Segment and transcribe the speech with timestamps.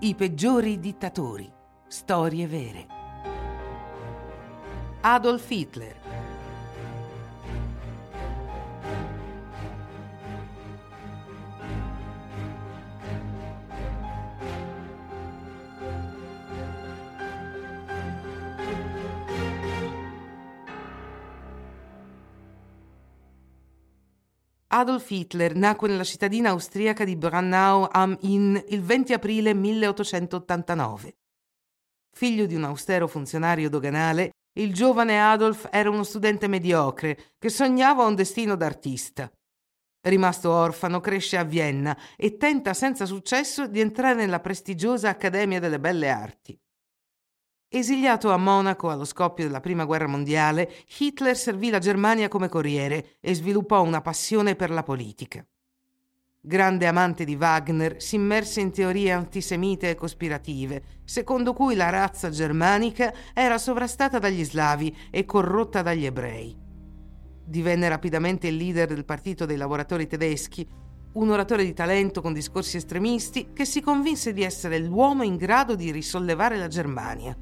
[0.00, 1.50] I peggiori dittatori.
[1.88, 2.86] Storie vere.
[5.00, 6.17] Adolf Hitler.
[24.70, 31.16] Adolf Hitler nacque nella cittadina austriaca di Brannau am Inn il 20 aprile 1889.
[32.14, 38.04] Figlio di un austero funzionario doganale, il giovane Adolf era uno studente mediocre che sognava
[38.04, 39.32] un destino d'artista.
[40.02, 45.80] Rimasto orfano, cresce a Vienna e tenta senza successo di entrare nella prestigiosa Accademia delle
[45.80, 46.58] Belle Arti.
[47.70, 53.18] Esiliato a Monaco allo scoppio della Prima Guerra Mondiale, Hitler servì la Germania come corriere
[53.20, 55.46] e sviluppò una passione per la politica.
[56.40, 62.30] Grande amante di Wagner, si immerse in teorie antisemite e cospirative, secondo cui la razza
[62.30, 66.56] germanica era sovrastata dagli slavi e corrotta dagli ebrei.
[67.44, 70.66] Divenne rapidamente il leader del Partito dei lavoratori tedeschi,
[71.12, 75.74] un oratore di talento con discorsi estremisti che si convinse di essere l'uomo in grado
[75.74, 77.36] di risollevare la Germania.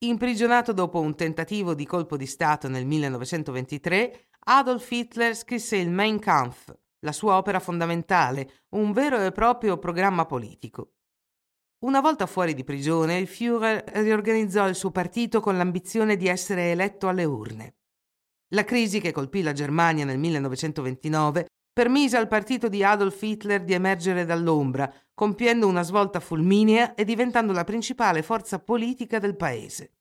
[0.00, 6.20] Imprigionato dopo un tentativo di colpo di Stato nel 1923, Adolf Hitler scrisse il Mein
[6.20, 10.92] Kampf, la sua opera fondamentale, un vero e proprio programma politico.
[11.80, 16.70] Una volta fuori di prigione, il Führer riorganizzò il suo partito con l'ambizione di essere
[16.70, 17.78] eletto alle urne.
[18.52, 21.46] La crisi che colpì la Germania nel 1929
[21.78, 27.52] permise al partito di Adolf Hitler di emergere dall'ombra, compiendo una svolta fulminea e diventando
[27.52, 29.92] la principale forza politica del paese.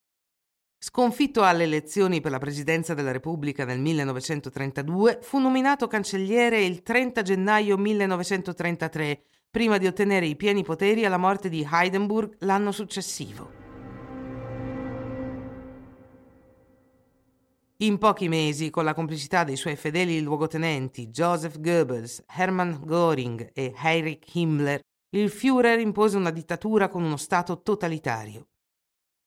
[0.79, 7.21] Sconfitto alle elezioni per la presidenza della Repubblica nel 1932, fu nominato cancelliere il 30
[7.21, 9.21] gennaio 1933,
[9.51, 13.56] prima di ottenere i pieni poteri alla morte di Heidenburg l'anno successivo.
[17.81, 23.71] In pochi mesi, con la complicità dei suoi fedeli luogotenenti Joseph Goebbels, Hermann Göring e
[23.77, 24.79] Heinrich Himmler,
[25.15, 28.47] il Führer impose una dittatura con uno Stato totalitario.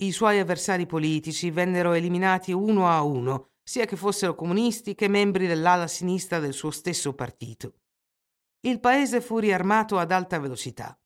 [0.02, 5.46] I suoi avversari politici vennero eliminati uno a uno, sia che fossero comunisti che membri
[5.46, 7.74] dell'ala sinistra del suo stesso partito.
[8.62, 10.99] Il paese fu riarmato ad alta velocità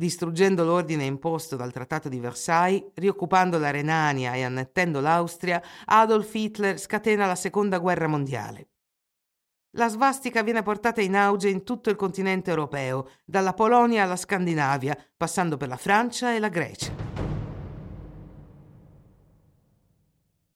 [0.00, 6.80] distruggendo l'ordine imposto dal Trattato di Versailles, rioccupando la Renania e annettendo l'Austria, Adolf Hitler
[6.80, 8.68] scatena la Seconda Guerra Mondiale.
[9.72, 14.96] La svastica viene portata in auge in tutto il continente europeo, dalla Polonia alla Scandinavia,
[15.14, 16.92] passando per la Francia e la Grecia.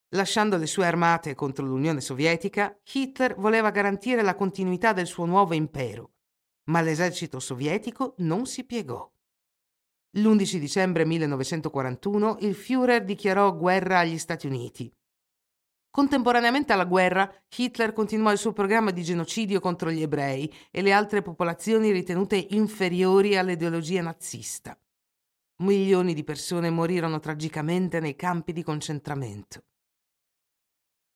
[0.09, 5.53] Lasciando le sue armate contro l'Unione Sovietica, Hitler voleva garantire la continuità del suo nuovo
[5.53, 6.12] impero,
[6.71, 9.14] ma l'esercito sovietico non si piegò.
[10.17, 14.93] L'11 dicembre 1941 il Führer dichiarò guerra agli Stati Uniti.
[15.91, 20.93] Contemporaneamente alla guerra, Hitler continuò il suo programma di genocidio contro gli ebrei e le
[20.93, 24.79] altre popolazioni ritenute inferiori all'ideologia nazista.
[25.63, 29.65] Milioni di persone morirono tragicamente nei campi di concentramento.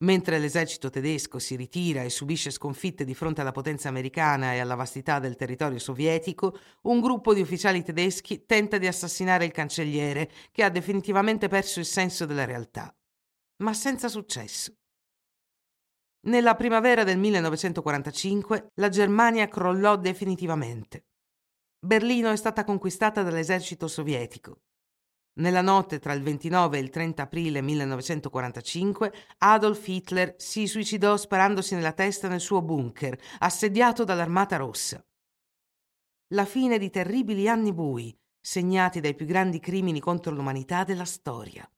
[0.01, 4.77] Mentre l'esercito tedesco si ritira e subisce sconfitte di fronte alla potenza americana e alla
[4.77, 10.63] vastità del territorio sovietico, un gruppo di ufficiali tedeschi tenta di assassinare il cancelliere, che
[10.63, 12.95] ha definitivamente perso il senso della realtà.
[13.65, 14.73] Ma senza successo.
[16.29, 21.07] Nella primavera del 1945 la Germania crollò definitivamente.
[21.81, 24.61] Berlino è stata conquistata dall'esercito sovietico.
[25.39, 31.77] Nella notte tra il 29 e il 30 aprile 1945 Adolf Hitler si suicidò sparandosi
[31.77, 35.05] nella testa nel suo bunker, assediato dall'Armata Rossa.
[36.35, 41.69] La fine di terribili anni bui, segnati dai più grandi crimini contro l'umanità della storia.